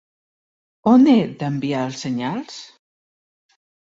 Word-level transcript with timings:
On 0.91 1.05
he 1.11 1.17
d'enviar 1.43 1.83
els 1.89 2.01
senyals? 2.05 2.57